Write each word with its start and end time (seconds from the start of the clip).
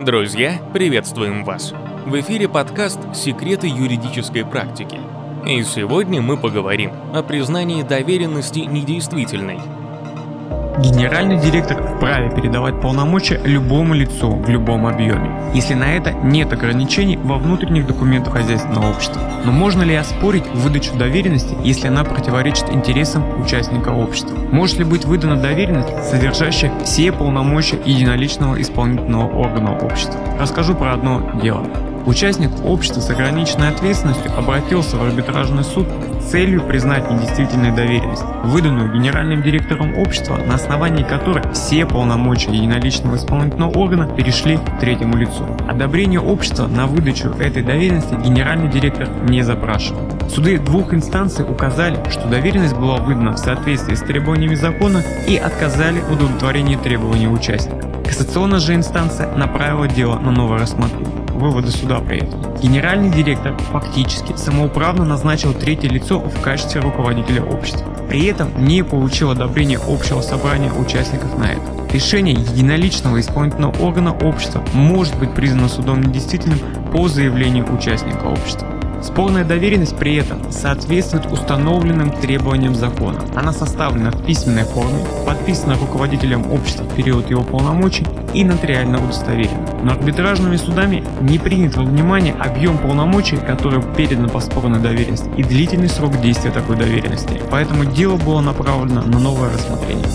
Друзья, 0.00 0.60
приветствуем 0.72 1.44
вас! 1.44 1.74
В 2.06 2.20
эфире 2.20 2.48
подкаст 2.48 3.00
«Секреты 3.16 3.66
юридической 3.66 4.44
практики». 4.44 5.00
И 5.44 5.64
сегодня 5.64 6.22
мы 6.22 6.36
поговорим 6.36 6.92
о 7.12 7.24
признании 7.24 7.82
доверенности 7.82 8.60
недействительной– 8.60 9.58
Генеральный 10.78 11.40
директор 11.40 11.82
вправе 11.82 12.30
передавать 12.30 12.80
полномочия 12.80 13.40
любому 13.42 13.94
лицу 13.94 14.30
в 14.30 14.48
любом 14.48 14.86
объеме, 14.86 15.28
если 15.52 15.74
на 15.74 15.92
это 15.96 16.12
нет 16.12 16.52
ограничений 16.52 17.16
во 17.16 17.36
внутренних 17.36 17.84
документах 17.88 18.34
хозяйственного 18.34 18.92
общества. 18.92 19.20
Но 19.44 19.50
можно 19.50 19.82
ли 19.82 19.96
оспорить 19.96 20.46
выдачу 20.54 20.94
доверенности, 20.96 21.56
если 21.64 21.88
она 21.88 22.04
противоречит 22.04 22.70
интересам 22.70 23.24
участника 23.42 23.88
общества? 23.88 24.36
Может 24.52 24.78
ли 24.78 24.84
быть 24.84 25.04
выдана 25.04 25.34
доверенность, 25.36 25.88
содержащая 26.08 26.72
все 26.84 27.10
полномочия 27.10 27.80
единоличного 27.84 28.60
исполнительного 28.62 29.28
органа 29.36 29.76
общества? 29.76 30.20
Расскажу 30.38 30.76
про 30.76 30.92
одно 30.92 31.40
дело. 31.42 31.66
Участник 32.06 32.50
общества 32.64 33.00
с 33.00 33.10
ограниченной 33.10 33.68
ответственностью 33.68 34.30
обратился 34.34 34.96
в 34.96 35.02
арбитражный 35.02 35.64
суд 35.64 35.88
целью 36.30 36.62
признать 36.62 37.10
недействительной 37.10 37.70
доверенность, 37.70 38.24
выданную 38.44 38.92
генеральным 38.92 39.42
директором 39.42 39.96
общества, 39.98 40.36
на 40.36 40.54
основании 40.54 41.02
которой 41.02 41.42
все 41.52 41.86
полномочия 41.86 42.52
единоличного 42.52 43.16
исполнительного 43.16 43.70
органа 43.78 44.06
перешли 44.06 44.58
третьему 44.80 45.16
лицу. 45.16 45.46
Одобрение 45.68 46.20
общества 46.20 46.66
на 46.66 46.86
выдачу 46.86 47.30
этой 47.38 47.62
доверенности 47.62 48.14
генеральный 48.14 48.70
директор 48.70 49.08
не 49.28 49.42
запрашивал. 49.42 50.00
Суды 50.28 50.58
двух 50.58 50.92
инстанций 50.92 51.44
указали, 51.48 51.98
что 52.10 52.28
доверенность 52.28 52.76
была 52.76 52.98
выдана 52.98 53.32
в 53.32 53.38
соответствии 53.38 53.94
с 53.94 54.00
требованиями 54.00 54.54
закона 54.54 55.02
и 55.26 55.36
отказали 55.36 56.00
в 56.00 56.12
удовлетворении 56.12 56.76
требований 56.76 57.28
участника. 57.28 57.88
Кассационная 58.04 58.58
же 58.58 58.74
инстанция 58.74 59.34
направила 59.34 59.88
дело 59.88 60.18
на 60.18 60.30
новое 60.30 60.58
рассмотрение 60.58 61.17
выводы 61.38 61.70
суда 61.70 62.00
при 62.00 62.18
этом. 62.18 62.54
Генеральный 62.60 63.10
директор 63.10 63.56
фактически 63.70 64.34
самоуправно 64.36 65.04
назначил 65.04 65.54
третье 65.54 65.88
лицо 65.88 66.18
в 66.18 66.40
качестве 66.40 66.80
руководителя 66.80 67.42
общества. 67.42 67.86
При 68.08 68.26
этом 68.26 68.64
не 68.64 68.82
получил 68.82 69.30
одобрения 69.30 69.78
общего 69.78 70.20
собрания 70.20 70.72
участников 70.72 71.38
на 71.38 71.52
это. 71.52 71.62
Решение 71.92 72.34
единоличного 72.34 73.20
исполнительного 73.20 73.76
органа 73.78 74.12
общества 74.12 74.62
может 74.74 75.18
быть 75.18 75.34
признано 75.34 75.68
судом 75.68 76.02
недействительным 76.02 76.58
по 76.92 77.08
заявлению 77.08 77.72
участника 77.72 78.24
общества. 78.24 78.77
Спорная 79.18 79.42
доверенность 79.42 79.96
при 79.96 80.14
этом 80.14 80.52
соответствует 80.52 81.26
установленным 81.26 82.12
требованиям 82.12 82.76
закона. 82.76 83.24
Она 83.34 83.52
составлена 83.52 84.12
в 84.12 84.24
письменной 84.24 84.62
форме, 84.62 85.04
подписана 85.26 85.74
руководителем 85.74 86.52
общества 86.52 86.84
в 86.84 86.94
период 86.94 87.28
его 87.28 87.42
полномочий 87.42 88.06
и 88.32 88.44
нотариально 88.44 89.02
удостоверена. 89.02 89.80
Но 89.82 89.90
арбитражными 89.90 90.56
судами 90.56 91.02
не 91.20 91.40
принят 91.40 91.74
во 91.74 91.82
внимание 91.82 92.32
объем 92.34 92.78
полномочий, 92.78 93.38
который 93.38 93.82
передан 93.96 94.28
по 94.28 94.38
спорной 94.38 94.78
доверенности, 94.78 95.28
и 95.36 95.42
длительный 95.42 95.88
срок 95.88 96.20
действия 96.20 96.52
такой 96.52 96.76
доверенности. 96.76 97.42
Поэтому 97.50 97.86
дело 97.86 98.18
было 98.18 98.40
направлено 98.40 99.02
на 99.02 99.18
новое 99.18 99.52
рассмотрение. 99.52 100.06